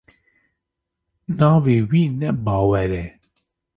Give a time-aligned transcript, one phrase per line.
[1.37, 3.05] Navê wî ne Bawer e.